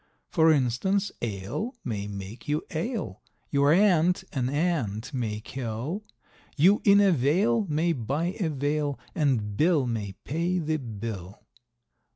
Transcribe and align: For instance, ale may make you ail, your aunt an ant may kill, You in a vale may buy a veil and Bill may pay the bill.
For 0.31 0.51
instance, 0.51 1.11
ale 1.21 1.75
may 1.83 2.07
make 2.07 2.47
you 2.47 2.63
ail, 2.71 3.21
your 3.51 3.71
aunt 3.71 4.23
an 4.33 4.49
ant 4.49 5.13
may 5.13 5.39
kill, 5.41 6.03
You 6.57 6.81
in 6.83 6.99
a 6.99 7.11
vale 7.11 7.67
may 7.69 7.93
buy 7.93 8.35
a 8.39 8.49
veil 8.49 8.99
and 9.13 9.55
Bill 9.55 9.85
may 9.85 10.13
pay 10.23 10.57
the 10.57 10.77
bill. 10.77 11.43